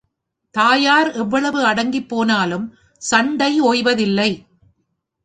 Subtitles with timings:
[0.55, 2.65] தாயார் எவ்வளவு அடங்கிப்போனலும்
[3.01, 4.31] சண்டை ஓய்வதில்லை.